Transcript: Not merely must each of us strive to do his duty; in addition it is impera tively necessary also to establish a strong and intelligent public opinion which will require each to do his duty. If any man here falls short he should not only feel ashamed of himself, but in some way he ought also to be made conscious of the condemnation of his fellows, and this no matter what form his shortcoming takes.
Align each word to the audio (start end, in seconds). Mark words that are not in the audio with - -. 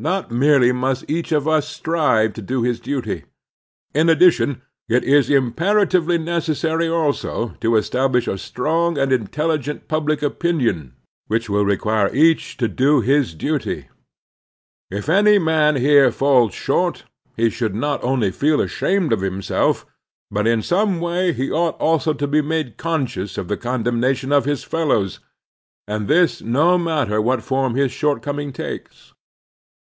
Not 0.00 0.30
merely 0.30 0.70
must 0.70 1.04
each 1.10 1.32
of 1.32 1.48
us 1.48 1.66
strive 1.66 2.32
to 2.34 2.42
do 2.42 2.62
his 2.62 2.78
duty; 2.78 3.24
in 3.92 4.08
addition 4.08 4.62
it 4.88 5.02
is 5.02 5.28
impera 5.28 5.86
tively 5.88 6.22
necessary 6.22 6.88
also 6.88 7.54
to 7.60 7.74
establish 7.74 8.28
a 8.28 8.38
strong 8.38 8.96
and 8.96 9.10
intelligent 9.10 9.88
public 9.88 10.22
opinion 10.22 10.94
which 11.26 11.50
will 11.50 11.64
require 11.64 12.14
each 12.14 12.56
to 12.58 12.68
do 12.68 13.00
his 13.00 13.34
duty. 13.34 13.88
If 14.88 15.08
any 15.08 15.36
man 15.40 15.74
here 15.74 16.12
falls 16.12 16.54
short 16.54 17.02
he 17.36 17.50
should 17.50 17.74
not 17.74 17.98
only 18.04 18.30
feel 18.30 18.60
ashamed 18.60 19.12
of 19.12 19.22
himself, 19.22 19.84
but 20.30 20.46
in 20.46 20.62
some 20.62 21.00
way 21.00 21.32
he 21.32 21.50
ought 21.50 21.76
also 21.80 22.12
to 22.12 22.28
be 22.28 22.40
made 22.40 22.76
conscious 22.76 23.36
of 23.36 23.48
the 23.48 23.56
condemnation 23.56 24.30
of 24.30 24.44
his 24.44 24.62
fellows, 24.62 25.18
and 25.88 26.06
this 26.06 26.40
no 26.40 26.78
matter 26.78 27.20
what 27.20 27.42
form 27.42 27.74
his 27.74 27.90
shortcoming 27.90 28.52
takes. 28.52 29.12